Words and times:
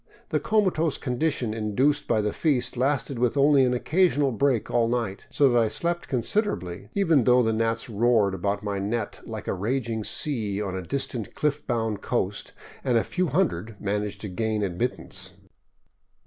The 0.29 0.39
comatose 0.39 0.97
condition 0.97 1.53
induced 1.53 2.07
by 2.07 2.21
the 2.21 2.33
feast 2.33 2.75
lasted 2.75 3.19
with 3.19 3.37
only 3.37 3.63
an 3.65 3.73
occasional 3.75 4.31
break 4.31 4.71
all 4.71 4.87
night, 4.87 5.27
so 5.29 5.47
that 5.47 5.59
I 5.59 5.67
slept 5.67 6.07
consider 6.07 6.57
erably, 6.57 6.89
even 6.95 7.23
though 7.25 7.43
the 7.43 7.53
gnats 7.53 7.87
roared 7.87 8.33
about 8.33 8.63
my 8.63 8.79
net 8.79 9.19
like 9.25 9.47
a 9.47 9.53
raging 9.53 10.03
sea 10.03 10.59
on 10.59 10.75
a 10.75 10.81
distant 10.81 11.35
cliff 11.35 11.67
bound 11.67 12.01
coast, 12.01 12.51
and 12.83 12.97
a 12.97 13.03
few 13.03 13.27
hundred 13.27 13.79
managed 13.79 14.21
to 14.21 14.27
gain 14.27 14.63
admittance. 14.63 15.33